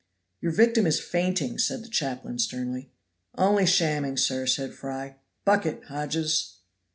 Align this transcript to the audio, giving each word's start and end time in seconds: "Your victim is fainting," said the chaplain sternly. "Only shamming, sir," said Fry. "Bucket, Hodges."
"Your 0.41 0.51
victim 0.51 0.87
is 0.87 0.99
fainting," 0.99 1.59
said 1.59 1.83
the 1.83 1.87
chaplain 1.87 2.39
sternly. 2.39 2.89
"Only 3.37 3.67
shamming, 3.67 4.17
sir," 4.17 4.47
said 4.47 4.73
Fry. 4.73 5.17
"Bucket, 5.45 5.83
Hodges." 5.89 6.55